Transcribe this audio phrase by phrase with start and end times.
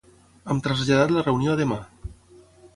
[0.53, 1.81] Hem traslladat la reunió a demà.